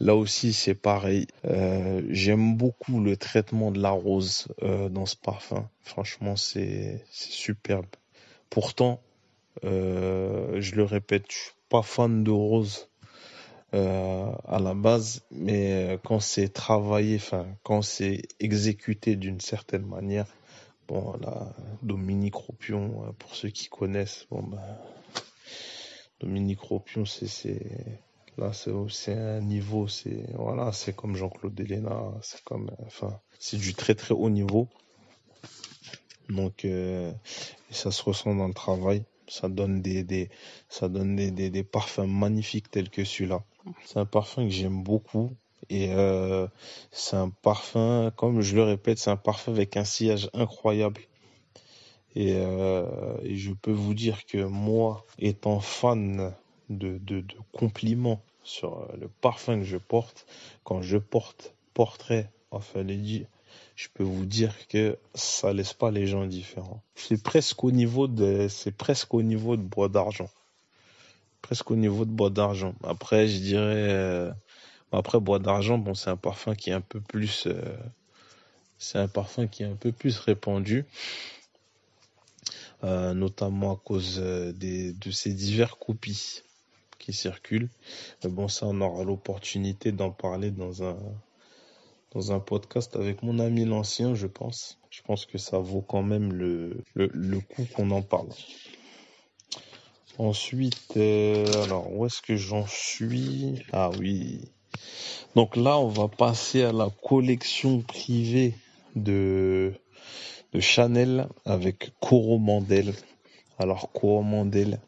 Là 0.00 0.16
aussi, 0.16 0.52
c'est 0.52 0.74
pareil. 0.74 1.26
Euh, 1.44 2.02
j'aime 2.10 2.56
beaucoup 2.56 3.00
le 3.00 3.16
traitement 3.16 3.70
de 3.70 3.80
la 3.80 3.90
rose 3.90 4.48
euh, 4.62 4.88
dans 4.88 5.06
ce 5.06 5.16
parfum. 5.16 5.68
Franchement, 5.80 6.36
c'est 6.36 7.04
superbe. 7.10 7.86
Pourtant, 8.50 9.00
euh, 9.64 10.60
je 10.60 10.74
le 10.74 10.84
répète, 10.84 11.26
je 11.30 11.36
suis 11.36 11.52
pas 11.68 11.82
fan 11.82 12.24
de 12.24 12.30
rose 12.30 12.88
à 13.74 14.58
la 14.60 14.74
base, 14.74 15.22
mais 15.30 15.98
quand 16.04 16.20
c'est 16.20 16.50
travaillé, 16.50 17.16
enfin, 17.16 17.46
quand 17.62 17.80
c'est 17.80 18.20
exécuté 18.38 19.16
d'une 19.16 19.40
certaine 19.40 19.86
manière, 19.86 20.26
bon, 20.88 21.14
là, 21.22 21.54
Dominique 21.82 22.34
Ropion, 22.34 23.14
pour 23.18 23.34
ceux 23.34 23.48
qui 23.48 23.68
connaissent, 23.70 24.26
bon, 24.30 24.42
ben, 24.42 24.60
Dominique 26.20 26.60
Ropion, 26.60 27.06
c'est 27.06 27.56
Là, 28.38 28.52
c'est 28.52 29.12
un 29.12 29.40
niveau, 29.40 29.88
c'est 29.88 30.24
voilà, 30.34 30.72
c'est 30.72 30.96
comme 30.96 31.16
Jean-Claude 31.16 31.54
Delena, 31.54 32.00
c'est 32.22 32.42
comme, 32.44 32.70
enfin, 32.86 33.20
c'est 33.38 33.58
du 33.58 33.74
très 33.74 33.94
très 33.94 34.14
haut 34.14 34.30
niveau. 34.30 34.68
Donc, 36.30 36.64
euh, 36.64 37.12
ça 37.70 37.90
se 37.90 38.02
ressent 38.02 38.34
dans 38.34 38.48
le 38.48 38.54
travail. 38.54 39.04
Ça 39.28 39.48
donne 39.48 39.82
des, 39.82 40.02
des 40.02 40.30
ça 40.68 40.88
donne 40.88 41.16
des, 41.16 41.30
des, 41.30 41.50
des 41.50 41.62
parfums 41.62 42.06
magnifiques 42.06 42.70
tels 42.70 42.90
que 42.90 43.04
celui-là. 43.04 43.42
C'est 43.84 43.98
un 43.98 44.06
parfum 44.06 44.44
que 44.44 44.50
j'aime 44.50 44.82
beaucoup. 44.82 45.30
Et 45.68 45.92
euh, 45.92 46.46
c'est 46.90 47.16
un 47.16 47.30
parfum, 47.30 48.10
comme 48.16 48.40
je 48.40 48.56
le 48.56 48.62
répète, 48.64 48.98
c'est 48.98 49.10
un 49.10 49.16
parfum 49.16 49.52
avec 49.52 49.76
un 49.76 49.84
sillage 49.84 50.28
incroyable. 50.34 51.00
Et, 52.14 52.34
euh, 52.36 53.16
et 53.22 53.36
je 53.36 53.52
peux 53.52 53.72
vous 53.72 53.94
dire 53.94 54.26
que 54.26 54.44
moi, 54.44 55.04
étant 55.18 55.60
fan 55.60 56.34
de, 56.78 57.24
compliments 57.52 58.22
sur 58.42 58.78
euh, 58.78 58.96
le 59.00 59.08
parfum 59.08 59.58
que 59.58 59.64
je 59.64 59.76
porte. 59.76 60.26
Quand 60.64 60.82
je 60.82 60.98
porte 60.98 61.54
Portrait 61.74 62.30
of 62.50 62.76
a 62.76 62.82
Lady, 62.82 63.26
je 63.76 63.88
peux 63.94 64.04
vous 64.04 64.26
dire 64.26 64.66
que 64.68 64.98
ça 65.14 65.52
laisse 65.52 65.72
pas 65.72 65.90
les 65.90 66.06
gens 66.06 66.26
différents. 66.26 66.82
C'est 66.94 67.22
presque 67.22 67.64
au 67.64 67.70
niveau 67.70 68.08
de, 68.08 68.48
c'est 68.48 68.76
presque 68.76 69.14
au 69.14 69.22
niveau 69.22 69.56
de 69.56 69.62
bois 69.62 69.88
d'argent. 69.88 70.28
Presque 71.40 71.70
au 71.70 71.76
niveau 71.76 72.04
de 72.04 72.10
bois 72.10 72.30
d'argent. 72.30 72.74
Après, 72.84 73.26
je 73.26 73.38
dirais, 73.38 73.90
euh, 73.90 74.32
après 74.92 75.18
bois 75.18 75.38
d'argent, 75.38 75.78
bon, 75.78 75.94
c'est 75.94 76.10
un 76.10 76.16
parfum 76.16 76.54
qui 76.54 76.70
est 76.70 76.74
un 76.74 76.80
peu 76.80 77.00
plus, 77.00 77.46
euh, 77.46 77.76
c'est 78.78 78.98
un 78.98 79.08
parfum 79.08 79.46
qui 79.46 79.62
est 79.62 79.66
un 79.66 79.76
peu 79.76 79.92
plus 79.92 80.18
répandu. 80.18 80.84
notamment 82.82 83.74
à 83.74 83.76
cause 83.76 84.18
des, 84.18 84.92
de 84.92 85.10
ces 85.12 85.32
divers 85.32 85.78
copies 85.78 86.42
qui 87.02 87.12
circulent. 87.12 87.68
Mais 88.22 88.30
bon, 88.30 88.48
ça, 88.48 88.66
on 88.66 88.80
aura 88.80 89.04
l'opportunité 89.04 89.92
d'en 89.92 90.10
parler 90.10 90.50
dans 90.50 90.84
un, 90.84 90.96
dans 92.12 92.32
un 92.32 92.40
podcast 92.40 92.96
avec 92.96 93.22
mon 93.22 93.38
ami 93.38 93.64
l'ancien, 93.64 94.14
je 94.14 94.26
pense. 94.26 94.78
Je 94.88 95.02
pense 95.02 95.26
que 95.26 95.36
ça 95.36 95.58
vaut 95.58 95.82
quand 95.82 96.02
même 96.02 96.32
le, 96.32 96.84
le, 96.94 97.40
coup 97.40 97.66
qu'on 97.74 97.90
en 97.90 98.02
parle. 98.02 98.28
Ensuite, 100.18 100.94
euh, 100.96 101.64
alors, 101.64 101.92
où 101.92 102.06
est-ce 102.06 102.22
que 102.22 102.36
j'en 102.36 102.66
suis? 102.66 103.62
Ah 103.72 103.90
oui. 103.98 104.40
Donc 105.34 105.56
là, 105.56 105.78
on 105.78 105.88
va 105.88 106.08
passer 106.08 106.62
à 106.62 106.72
la 106.72 106.88
collection 107.02 107.80
privée 107.80 108.54
de, 108.94 109.72
de 110.52 110.60
Chanel 110.60 111.26
avec 111.44 111.92
Coromandel. 112.00 112.94
Alors, 113.58 113.90
Coromandel, 113.92 114.78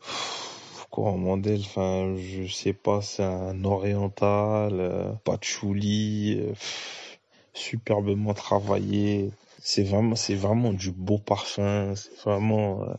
Coromandel, 0.95 1.59
enfin, 1.59 2.15
je 2.17 2.47
sais 2.47 2.73
pas, 2.73 3.03
c'est 3.03 3.25
un 3.25 3.65
oriental, 3.65 4.75
euh, 4.79 5.11
patchouli, 5.25 6.39
euh, 6.39 6.53
superbement 7.53 8.33
travaillé. 8.33 9.31
C'est 9.61 9.83
vraiment, 9.83 10.15
c'est 10.15 10.37
vraiment 10.37 10.73
du 10.73 10.93
beau 10.93 11.19
parfum. 11.19 11.95
C'est 11.97 12.17
vraiment, 12.21 12.85
euh, 12.85 12.95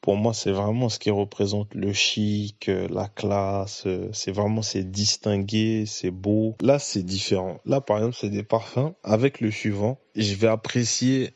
pour 0.00 0.14
moi, 0.14 0.32
c'est 0.32 0.52
vraiment 0.52 0.88
ce 0.88 1.00
qui 1.00 1.10
représente 1.10 1.74
le 1.74 1.92
chic, 1.92 2.70
la 2.88 3.08
classe. 3.08 3.84
c'est 4.12 4.30
vraiment, 4.30 4.62
c'est 4.62 4.88
distingué, 4.88 5.86
c'est 5.86 6.12
beau. 6.12 6.54
Là, 6.60 6.78
c'est 6.78 7.02
différent. 7.02 7.58
Là, 7.66 7.80
par 7.80 7.96
exemple, 7.96 8.16
c'est 8.20 8.30
des 8.30 8.44
parfums. 8.44 8.92
Avec 9.02 9.40
le 9.40 9.50
suivant, 9.50 9.98
je 10.14 10.34
vais 10.36 10.46
apprécier, 10.46 11.34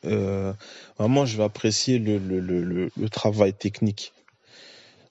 vraiment, 0.96 1.26
je 1.26 1.36
vais 1.36 1.44
apprécier 1.44 1.98
le, 1.98 2.18
le, 2.18 2.90
le 2.96 3.08
travail 3.08 3.52
technique 3.52 4.12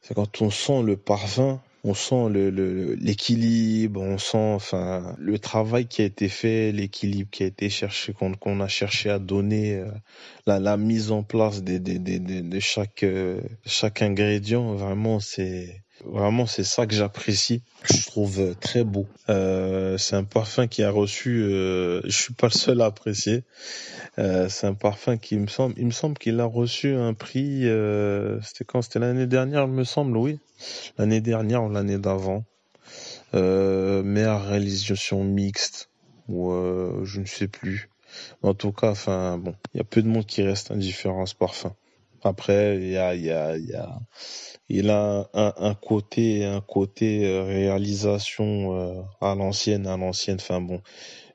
c'est 0.07 0.13
quand 0.13 0.41
on 0.41 0.49
sent 0.49 0.83
le 0.83 0.95
parfum, 0.95 1.59
on 1.83 1.93
sent 1.93 2.29
l'équilibre, 2.31 4.01
on 4.01 4.17
sent 4.17 4.37
enfin 4.37 5.15
le 5.19 5.37
travail 5.37 5.85
qui 5.87 6.01
a 6.01 6.05
été 6.05 6.29
fait, 6.29 6.71
l'équilibre 6.71 7.29
qui 7.29 7.43
a 7.43 7.47
été 7.47 7.69
cherché, 7.69 8.13
qu'on 8.13 8.61
a 8.61 8.67
cherché 8.69 9.09
à 9.09 9.19
donner, 9.19 9.75
euh, 9.75 9.91
la, 10.45 10.77
mise 10.77 11.11
en 11.11 11.23
place 11.23 11.61
de, 11.61 11.77
de 11.77 12.59
chaque 12.61 13.03
euh, 13.03 13.41
chaque 13.65 14.01
ingrédient. 14.01 14.75
Vraiment, 14.75 15.19
c'est 15.19 15.83
Vraiment, 16.09 16.45
c'est 16.45 16.63
ça 16.63 16.87
que 16.87 16.93
j'apprécie. 16.93 17.61
Je 17.83 18.05
trouve 18.05 18.39
euh, 18.39 18.53
très 18.53 18.83
beau. 18.83 19.07
Euh, 19.29 19.97
c'est 19.97 20.15
un 20.15 20.23
parfum 20.23 20.67
qui 20.67 20.83
a 20.83 20.89
reçu. 20.89 21.43
Euh, 21.43 22.01
je 22.05 22.15
suis 22.15 22.33
pas 22.33 22.47
le 22.47 22.53
seul 22.53 22.81
à 22.81 22.85
apprécier. 22.85 23.43
Euh, 24.17 24.47
c'est 24.49 24.67
un 24.67 24.73
parfum 24.73 25.17
qui 25.17 25.37
me 25.37 25.47
semble. 25.47 25.75
Il 25.77 25.85
me 25.85 25.91
semble 25.91 26.17
qu'il 26.17 26.39
a 26.39 26.45
reçu 26.45 26.93
un 26.93 27.13
prix. 27.13 27.67
Euh, 27.67 28.39
c'était 28.41 28.63
quand? 28.63 28.81
C'était 28.81 28.99
l'année 28.99 29.27
dernière, 29.27 29.63
il 29.63 29.71
me 29.71 29.83
semble. 29.83 30.15
Oui, 30.17 30.39
l'année 30.97 31.21
dernière 31.21 31.63
ou 31.63 31.69
l'année 31.69 31.97
d'avant. 31.97 32.45
Euh, 33.33 34.01
meilleure 34.01 34.45
réalisation 34.45 35.23
mixte 35.23 35.89
ou 36.29 36.51
je 37.03 37.19
ne 37.19 37.25
sais 37.25 37.47
plus. 37.47 37.89
En 38.43 38.53
tout 38.53 38.71
cas, 38.71 38.91
enfin 38.91 39.37
bon, 39.37 39.55
il 39.73 39.77
y 39.77 39.81
a 39.81 39.83
peu 39.83 40.01
de 40.01 40.07
monde 40.07 40.25
qui 40.25 40.41
reste 40.41 40.71
indifférent 40.71 41.23
à 41.23 41.25
ce 41.25 41.35
parfum. 41.35 41.73
Après, 42.27 42.77
il 44.69 44.89
a, 44.89 45.29
un, 45.33 45.73
côté 45.75 46.43
un 46.43 46.59
côté 46.59 47.25
euh, 47.25 47.43
réalisation 47.43 48.77
euh, 48.77 49.01
à 49.21 49.33
l'ancienne 49.33 49.87
à 49.87 49.95
l'ancienne. 49.95 50.37
Enfin 50.41 50.59
bon 50.59 50.81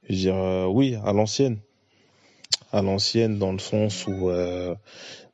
je 0.05 0.13
veux 0.13 0.19
dire 0.19 0.37
euh, 0.37 0.67
oui 0.67 0.97
à 1.03 1.15
l'ancienne. 1.15 1.59
À 2.73 2.83
l'ancienne 2.83 3.39
dans 3.39 3.53
le 3.53 3.59
sens 3.59 4.07
où 4.07 4.31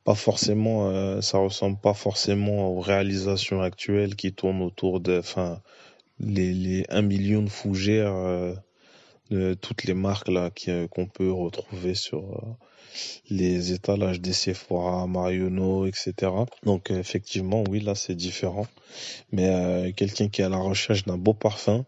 pas 0.04 0.14
forcément 0.14 1.20
ça 1.22 1.38
ressemble 1.38 1.78
pas 1.78 1.94
forcément 1.94 2.68
aux 2.68 2.80
réalisations 2.80 3.62
actuelles 3.62 4.16
qui 4.16 4.32
tournent 4.32 4.62
autour 4.62 5.00
de 5.00 5.18
enfin 5.18 5.60
les 6.20 6.52
les 6.52 6.84
1 6.88 7.02
million 7.02 7.42
de 7.42 7.48
fougères 7.48 8.14
de 9.30 9.54
toutes 9.54 9.84
les 9.84 9.94
marques 9.94 10.28
là 10.28 10.50
qu'on 10.90 11.06
peut 11.06 11.30
retrouver 11.30 11.94
sur 11.94 12.56
les 13.30 13.72
étalages 13.72 14.20
des 14.20 14.32
Sephora, 14.32 15.06
Marionneau, 15.06 15.86
etc. 15.86 16.32
Donc 16.64 16.90
effectivement, 16.90 17.64
oui, 17.68 17.80
là 17.80 17.94
c'est 17.94 18.14
différent. 18.14 18.66
Mais 19.32 19.48
euh, 19.48 19.92
quelqu'un 19.92 20.28
qui 20.28 20.42
est 20.42 20.44
à 20.44 20.48
la 20.48 20.58
recherche 20.58 21.04
d'un 21.04 21.18
beau 21.18 21.34
parfum, 21.34 21.84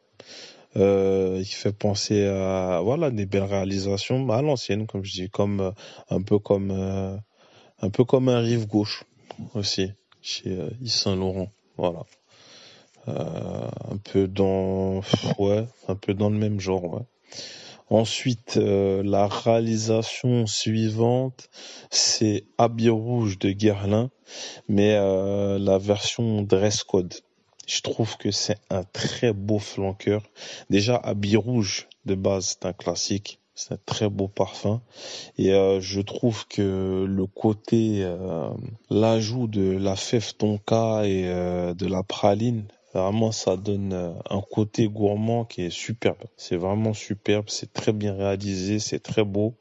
euh, 0.77 1.39
il 1.41 1.47
fait 1.47 1.73
penser 1.73 2.25
à 2.27 2.81
voilà 2.83 3.11
des 3.11 3.27
belles 3.27 3.43
réalisations 3.43 4.29
à 4.31 4.43
l'ancienne, 4.43 4.87
comme 4.87 5.05
je 5.05 5.13
dis, 5.13 5.31
comme 5.31 5.61
euh, 5.61 5.71
un 6.11 6.23
peu 6.23 6.39
comme 6.39 6.71
un 6.71 7.91
peu 7.91 8.05
comme 8.05 8.29
un 8.29 8.41
rive 8.41 8.67
gauche 8.67 9.05
aussi 9.55 9.93
chez 10.23 10.51
Yves 10.81 10.93
Saint 10.93 11.17
Laurent. 11.17 11.51
Voilà. 11.77 12.05
un 13.07 13.97
peu 14.05 14.29
dans 14.29 15.01
ouais, 15.39 15.65
un 15.89 15.95
peu 15.97 16.15
dans 16.15 16.31
le 16.31 16.37
même 16.37 16.61
genre. 16.61 17.03
Ensuite, 17.91 18.57
euh, 18.57 19.03
la 19.05 19.27
réalisation 19.27 20.47
suivante, 20.47 21.49
c'est 21.91 22.45
Habit 22.57 22.91
Rouge 22.91 23.39
de 23.39 23.51
Guerlain, 23.51 24.11
mais 24.69 24.95
euh, 24.95 25.59
la 25.59 25.79
version 25.79 26.43
dress 26.43 26.85
code. 26.85 27.13
Je 27.67 27.81
trouve 27.83 28.17
que 28.17 28.31
c'est 28.31 28.59
un 28.71 28.85
très 28.85 29.33
beau 29.33 29.59
flanqueur. 29.59 30.23
Déjà, 30.71 30.97
Habit 30.97 31.37
Rouge 31.37 31.89
de 32.05 32.15
base, 32.15 32.57
c'est 32.61 32.67
un 32.67 32.73
classique. 32.73 33.41
C'est 33.55 33.75
un 33.75 33.79
très 33.85 34.09
beau 34.09 34.29
parfum. 34.29 34.81
Et 35.37 35.53
euh, 35.53 35.81
je 35.81 36.01
trouve 36.01 36.47
que 36.49 37.05
le 37.07 37.27
côté, 37.27 38.03
euh, 38.03 38.49
l'ajout 38.89 39.49
de 39.49 39.73
la 39.73 39.97
fève 39.97 40.35
tonka 40.35 41.03
et 41.05 41.25
euh, 41.27 41.75
de 41.75 41.87
la 41.87 42.03
praline, 42.03 42.65
vraiment 42.95 43.33
ça 43.33 43.57
donne 43.57 43.93
un 44.29 44.41
côté 44.41 44.89
gourmand 44.89 45.45
qui 45.45 45.63
est 45.63 45.71
superbe. 45.71 46.19
C'est 46.37 46.57
vraiment 46.57 46.95
superbe, 46.95 47.47
c'est 47.49 47.73
très 47.73 47.93
bien 47.93 48.15
réalisé, 48.15 48.79
c'est 48.79 49.01
très 49.01 49.25
beau. 49.25 49.55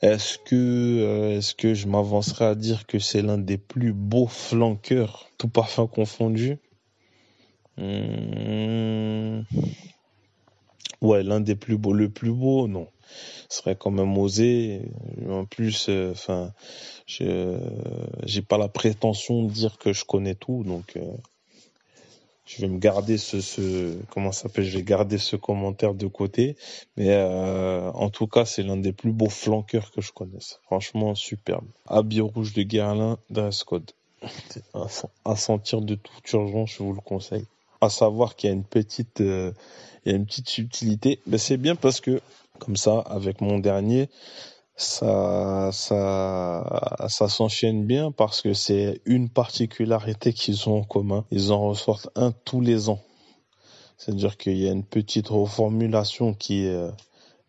Est-ce 0.00 0.38
que, 0.38 1.36
est-ce 1.36 1.54
que 1.54 1.74
je 1.74 1.88
m'avancerai 1.88 2.44
à 2.44 2.54
dire 2.54 2.86
que 2.86 2.98
c'est 2.98 3.22
l'un 3.22 3.38
des 3.38 3.58
plus 3.58 3.92
beaux 3.92 4.28
flanqueurs, 4.28 5.28
tout 5.38 5.48
parfum 5.48 5.86
confondu? 5.86 6.58
Hmm. 7.76 9.42
Ouais, 11.00 11.22
l'un 11.22 11.40
des 11.40 11.54
plus 11.54 11.76
beaux, 11.78 11.92
le 11.92 12.08
plus 12.08 12.32
beau, 12.32 12.66
non 12.68 12.88
serait 13.48 13.76
quand 13.76 13.90
même 13.90 14.16
osé. 14.18 14.82
En 15.28 15.44
plus, 15.44 15.88
euh, 15.88 16.12
enfin, 16.12 16.52
je 17.06 17.58
j'ai 18.24 18.42
pas 18.42 18.58
la 18.58 18.68
prétention 18.68 19.44
de 19.44 19.50
dire 19.50 19.78
que 19.78 19.92
je 19.92 20.04
connais 20.04 20.34
tout, 20.34 20.64
donc 20.64 20.96
euh, 20.96 21.16
je 22.48 22.62
vais 22.62 22.68
me 22.68 22.78
garder 22.78 23.18
ce, 23.18 23.98
comment 24.10 24.32
s'appelle, 24.32 24.64
je 24.64 24.78
vais 24.78 24.82
garder 24.82 25.18
ce 25.18 25.36
commentaire 25.36 25.92
de 25.92 26.06
côté. 26.06 26.56
Mais 26.96 27.10
euh, 27.10 27.90
en 27.92 28.08
tout 28.08 28.26
cas, 28.26 28.46
c'est 28.46 28.62
l'un 28.62 28.78
des 28.78 28.92
plus 28.92 29.12
beaux 29.12 29.28
flanqueurs 29.28 29.90
que 29.90 30.00
je 30.00 30.12
connaisse. 30.12 30.58
Franchement, 30.64 31.14
superbe. 31.14 31.66
Habit 31.86 32.22
rouge 32.22 32.54
de 32.54 32.62
Guerlain, 32.62 33.18
dress 33.28 33.64
code. 33.64 33.90
À 35.24 35.36
sentir 35.36 35.82
de 35.82 35.94
toute 35.94 36.32
urgence, 36.32 36.70
je 36.70 36.82
vous 36.82 36.94
le 36.94 37.00
conseille. 37.00 37.46
À 37.80 37.90
savoir 37.90 38.34
qu'il 38.34 38.48
y 38.48 38.50
a 38.50 38.56
une 38.56 38.64
petite, 38.64 39.20
il 39.20 39.52
y 40.06 40.10
a 40.10 40.16
une 40.16 40.26
petite 40.26 40.48
subtilité. 40.48 41.20
Mais 41.26 41.38
c'est 41.38 41.58
bien 41.58 41.76
parce 41.76 42.00
que 42.00 42.20
comme 42.58 42.76
ça, 42.76 42.98
avec 43.00 43.40
mon 43.40 43.58
dernier, 43.58 44.08
ça, 44.78 45.70
ça, 45.72 47.06
ça 47.08 47.28
s'enchaîne 47.28 47.84
bien 47.84 48.12
parce 48.12 48.40
que 48.40 48.54
c'est 48.54 49.02
une 49.04 49.28
particularité 49.28 50.32
qu'ils 50.32 50.68
ont 50.68 50.78
en 50.78 50.84
commun. 50.84 51.26
Ils 51.30 51.52
en 51.52 51.68
ressortent 51.68 52.08
un 52.14 52.32
tous 52.32 52.60
les 52.60 52.88
ans. 52.88 53.02
C'est-à-dire 53.96 54.36
qu'il 54.36 54.56
y 54.56 54.68
a 54.68 54.72
une 54.72 54.84
petite 54.84 55.28
reformulation 55.28 56.32
qui 56.32 56.64
est, 56.64 56.90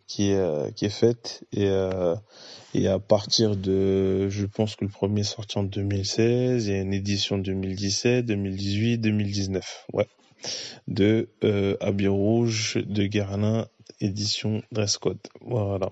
qui 0.08 0.32
est, 0.32 0.76
qui 0.76 0.86
est 0.86 0.90
faite 0.90 1.46
et, 1.54 1.68
euh, 1.68 2.16
et 2.74 2.88
à 2.88 3.00
partir 3.00 3.56
de, 3.56 4.30
je 4.30 4.46
pense 4.46 4.76
que 4.76 4.86
le 4.86 4.92
premier 4.92 5.22
est 5.22 5.24
sorti 5.24 5.58
en 5.58 5.64
2016, 5.64 6.68
il 6.68 6.72
y 6.72 6.76
a 6.76 6.82
une 6.82 6.94
édition 6.94 7.38
2017, 7.38 8.26
2018, 8.26 8.98
2019, 9.00 9.86
ouais, 9.94 10.08
de 10.88 11.30
euh, 11.44 11.78
Habit 11.80 12.08
Rouge 12.08 12.78
de 12.86 13.06
Guerlain 13.06 13.68
édition 14.02 14.62
Dresscode. 14.72 15.20
Voilà. 15.42 15.92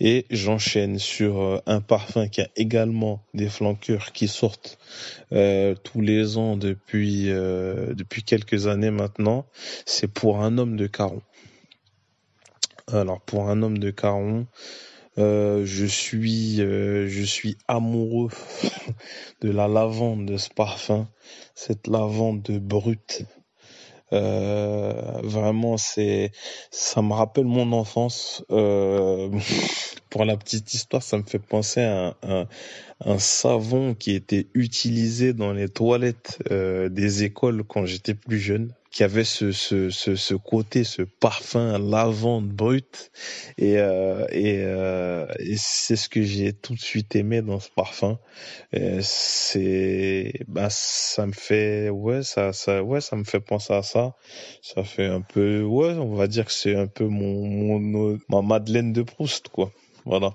Et 0.00 0.26
j'enchaîne 0.30 0.98
sur 0.98 1.40
euh, 1.40 1.58
un 1.66 1.80
parfum 1.80 2.28
qui 2.28 2.40
a 2.40 2.48
également 2.56 3.22
des 3.34 3.48
flanqueurs 3.48 4.12
qui 4.12 4.28
sortent 4.28 4.78
euh, 5.32 5.74
tous 5.74 6.00
les 6.00 6.36
ans 6.38 6.56
depuis 6.56 7.30
euh, 7.30 7.94
depuis 7.94 8.22
quelques 8.22 8.66
années 8.66 8.90
maintenant. 8.90 9.46
C'est 9.86 10.12
pour 10.12 10.40
un 10.40 10.58
homme 10.58 10.76
de 10.76 10.86
Caron. 10.86 11.22
Alors 12.92 13.20
pour 13.20 13.48
un 13.48 13.62
homme 13.62 13.78
de 13.78 13.90
Caron, 13.90 14.46
je 15.16 15.86
suis 15.86 16.56
je 16.56 17.22
suis 17.24 17.56
amoureux 17.68 18.30
de 19.40 19.50
la 19.50 19.68
lavande 19.68 20.26
de 20.26 20.36
ce 20.36 20.50
parfum, 20.50 21.08
cette 21.54 21.86
lavande 21.86 22.42
brute 22.60 23.24
euh, 24.12 24.92
vraiment, 25.22 25.76
c'est, 25.76 26.32
ça 26.70 27.02
me 27.02 27.12
rappelle 27.12 27.46
mon 27.46 27.72
enfance. 27.72 28.44
Euh, 28.50 29.30
pour 30.10 30.24
la 30.24 30.36
petite 30.36 30.74
histoire, 30.74 31.02
ça 31.02 31.16
me 31.16 31.22
fait 31.22 31.38
penser 31.38 31.82
à 31.82 32.16
un, 32.22 33.18
savon 33.18 33.94
qui 33.94 34.12
était 34.12 34.46
utilisé 34.54 35.32
dans 35.32 35.52
les 35.52 35.68
toilettes 35.68 36.38
euh, 36.50 36.88
des 36.88 37.24
écoles 37.24 37.64
quand 37.64 37.84
j'étais 37.86 38.14
plus 38.14 38.38
jeune 38.38 38.72
qui 38.92 39.02
avait 39.04 39.24
ce, 39.24 39.52
ce, 39.52 39.90
ce, 39.90 40.16
ce, 40.16 40.34
côté, 40.34 40.84
ce 40.84 41.02
parfum 41.02 41.78
lavande 41.78 42.48
brut. 42.48 43.10
Et, 43.58 43.78
euh, 43.78 44.26
et, 44.30 44.58
euh, 44.58 45.26
et 45.38 45.56
c'est 45.56 45.96
ce 45.96 46.08
que 46.08 46.22
j'ai 46.22 46.52
tout 46.52 46.74
de 46.74 46.80
suite 46.80 47.16
aimé 47.16 47.42
dans 47.42 47.58
ce 47.58 47.70
parfum. 47.70 48.18
C'est, 49.00 50.32
bah, 50.46 50.68
ça 50.70 51.26
me 51.26 51.32
fait, 51.32 51.88
ouais, 51.88 52.22
ça, 52.22 52.52
ça, 52.52 52.82
ouais, 52.82 53.00
ça 53.00 53.16
me 53.16 53.24
fait 53.24 53.40
penser 53.40 53.72
à 53.72 53.82
ça. 53.82 54.14
Ça 54.60 54.84
fait 54.84 55.06
un 55.06 55.22
peu, 55.22 55.62
ouais, 55.62 55.94
on 55.94 56.14
va 56.14 56.26
dire 56.28 56.44
que 56.44 56.52
c'est 56.52 56.76
un 56.76 56.86
peu 56.86 57.06
mon, 57.06 57.78
mon, 57.80 58.18
ma 58.28 58.42
Madeleine 58.42 58.92
de 58.92 59.02
Proust, 59.02 59.48
quoi. 59.48 59.72
Voilà 60.04 60.34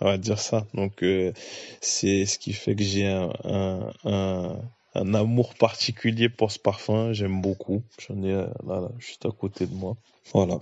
on 0.00 0.06
va 0.06 0.18
dire 0.18 0.38
ça. 0.38 0.66
Donc 0.74 1.02
euh, 1.02 1.32
c'est 1.80 2.26
ce 2.26 2.38
qui 2.38 2.52
fait 2.52 2.74
que 2.74 2.82
j'ai 2.82 3.06
un, 3.06 3.30
un, 3.44 3.92
un, 4.04 4.60
un 4.94 5.14
amour 5.14 5.54
particulier 5.54 6.28
pour 6.28 6.50
ce 6.50 6.58
parfum. 6.58 7.12
J'aime 7.12 7.40
beaucoup. 7.40 7.82
J'en 7.98 8.22
ai 8.22 8.32
là, 8.32 8.90
juste 8.98 9.26
à 9.26 9.30
côté 9.30 9.66
de 9.66 9.74
moi. 9.74 9.96
Voilà. 10.32 10.60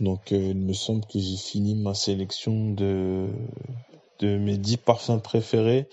Donc, 0.00 0.32
euh, 0.32 0.50
il 0.50 0.56
me 0.56 0.72
semble 0.72 1.04
que 1.06 1.18
j'ai 1.18 1.36
fini 1.36 1.74
ma 1.74 1.94
sélection 1.94 2.72
de 2.72 3.28
de 4.18 4.38
mes 4.38 4.56
dix 4.56 4.76
parfums 4.76 5.20
préférés. 5.22 5.88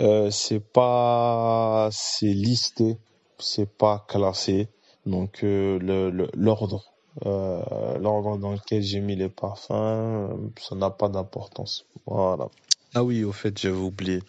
Euh, 0.00 0.30
c'est 0.30 0.60
pas, 0.60 1.88
c'est 1.92 2.26
listé, 2.26 2.96
c'est 3.38 3.70
pas 3.70 4.04
classé. 4.08 4.68
Donc 5.06 5.42
euh, 5.42 5.78
le 5.78 6.28
l'ordre, 6.34 6.84
euh, 7.24 7.98
l'ordre 7.98 8.36
dans 8.38 8.52
lequel 8.52 8.82
j'ai 8.82 9.00
mis 9.00 9.16
les 9.16 9.28
parfums, 9.28 10.50
ça 10.60 10.74
n'a 10.74 10.90
pas 10.90 11.08
d'importance. 11.08 11.86
Voilà. 12.06 12.48
Ah 12.94 13.04
oui, 13.04 13.22
au 13.22 13.32
fait, 13.32 13.58
j'avais 13.58 13.76
oublié. 13.76 14.22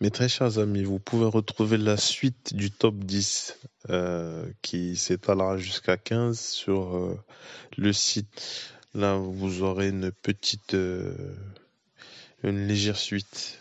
Mes 0.00 0.10
très 0.10 0.28
chers 0.28 0.58
amis, 0.58 0.82
vous 0.82 0.98
pouvez 0.98 1.26
retrouver 1.26 1.76
la 1.76 1.96
suite 1.96 2.52
du 2.52 2.72
top 2.72 2.96
10 2.96 3.56
euh, 3.90 4.50
qui 4.60 4.96
s'étalera 4.96 5.56
jusqu'à 5.56 5.96
15 5.96 6.38
sur 6.38 6.96
euh, 6.96 7.18
le 7.76 7.92
site. 7.92 8.72
Là, 8.94 9.16
vous 9.16 9.62
aurez 9.62 9.88
une 9.88 10.10
petite, 10.10 10.74
euh, 10.74 11.14
une 12.42 12.66
légère 12.66 12.96
suite. 12.96 13.60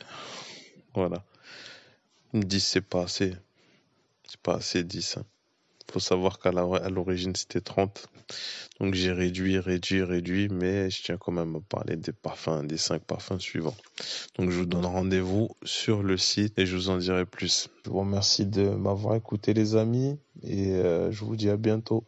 Voilà. 0.95 1.23
10, 2.33 2.59
c'est 2.59 2.81
pas 2.81 3.03
assez. 3.03 3.35
C'est 4.27 4.41
pas 4.41 4.55
assez 4.55 4.83
10. 4.83 5.17
Hein 5.17 5.25
faut 5.91 5.99
savoir 5.99 6.39
qu'à 6.39 6.51
l'origine 6.51 7.35
c'était 7.35 7.61
30. 7.61 8.07
Donc 8.79 8.93
j'ai 8.93 9.11
réduit, 9.11 9.59
réduit, 9.59 10.03
réduit, 10.03 10.49
mais 10.49 10.89
je 10.89 11.03
tiens 11.03 11.17
quand 11.17 11.31
même 11.31 11.55
à 11.55 11.59
parler 11.61 11.95
des 11.95 12.11
parfums, 12.11 12.65
des 12.65 12.77
5 12.77 13.03
parfums 13.03 13.39
suivants. 13.39 13.75
Donc 14.37 14.49
je 14.49 14.57
vous 14.57 14.65
donne 14.65 14.85
rendez-vous 14.85 15.49
sur 15.63 16.03
le 16.03 16.17
site 16.17 16.57
et 16.59 16.65
je 16.65 16.75
vous 16.75 16.89
en 16.89 16.97
dirai 16.97 17.25
plus. 17.25 17.69
Je 17.85 17.89
vous 17.89 17.99
remercie 17.99 18.45
de 18.45 18.69
m'avoir 18.69 19.15
écouté 19.15 19.53
les 19.53 19.75
amis 19.75 20.19
et 20.43 20.71
euh, 20.71 21.11
je 21.11 21.23
vous 21.23 21.35
dis 21.35 21.49
à 21.49 21.57
bientôt. 21.57 22.03